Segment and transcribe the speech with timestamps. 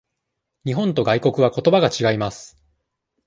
[0.65, 2.57] 日本と外国はことばが違います。